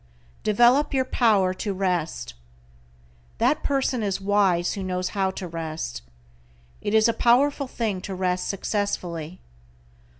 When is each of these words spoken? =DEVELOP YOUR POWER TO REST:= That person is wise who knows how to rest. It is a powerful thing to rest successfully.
=DEVELOP 0.41 0.95
YOUR 0.95 1.05
POWER 1.05 1.53
TO 1.53 1.75
REST:= 1.75 2.33
That 3.37 3.61
person 3.61 4.01
is 4.01 4.19
wise 4.19 4.73
who 4.73 4.81
knows 4.81 5.09
how 5.09 5.29
to 5.29 5.47
rest. 5.47 6.01
It 6.81 6.95
is 6.95 7.07
a 7.07 7.13
powerful 7.13 7.67
thing 7.67 8.01
to 8.01 8.15
rest 8.15 8.47
successfully. 8.47 9.39